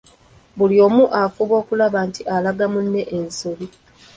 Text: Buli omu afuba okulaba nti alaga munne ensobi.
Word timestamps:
Buli 0.57 0.75
omu 0.85 1.03
afuba 1.21 1.53
okulaba 1.61 1.99
nti 2.07 2.21
alaga 2.35 2.65
munne 2.73 3.01
ensobi. 3.17 3.67